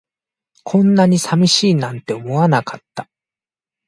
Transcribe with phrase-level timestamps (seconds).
[0.63, 3.07] こんなに寂しいなんて思わなかった